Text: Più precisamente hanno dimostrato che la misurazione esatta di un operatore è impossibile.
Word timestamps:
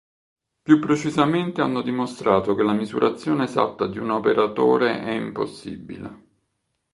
Più 0.63 0.79
precisamente 0.79 1.61
hanno 1.61 1.83
dimostrato 1.83 2.55
che 2.55 2.63
la 2.63 2.71
misurazione 2.73 3.43
esatta 3.43 3.85
di 3.85 3.99
un 3.99 4.09
operatore 4.09 4.99
è 5.03 5.11
impossibile. 5.11 6.21